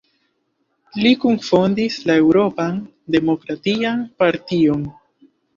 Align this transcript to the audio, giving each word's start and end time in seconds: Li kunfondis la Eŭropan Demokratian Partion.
Li 1.01 1.11
kunfondis 1.25 1.99
la 2.11 2.15
Eŭropan 2.23 2.81
Demokratian 3.17 4.03
Partion. 4.23 4.85